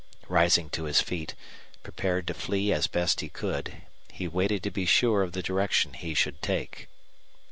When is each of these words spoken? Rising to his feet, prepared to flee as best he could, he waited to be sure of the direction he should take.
Rising 0.29 0.71
to 0.71 0.85
his 0.85 0.99
feet, 0.99 1.35
prepared 1.83 2.25
to 2.25 2.33
flee 2.33 2.71
as 2.71 2.87
best 2.87 3.19
he 3.21 3.29
could, 3.29 3.83
he 4.11 4.27
waited 4.27 4.63
to 4.63 4.71
be 4.71 4.87
sure 4.87 5.21
of 5.21 5.33
the 5.33 5.43
direction 5.43 5.93
he 5.93 6.15
should 6.15 6.41
take. 6.41 6.89